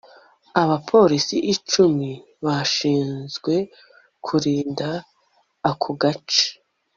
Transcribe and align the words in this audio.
abapolisi 0.61 1.35
icumi 1.53 2.09
bashinzwe 2.45 3.53
kurinda 4.25 4.89
ako 5.69 5.89
gace 6.01 6.45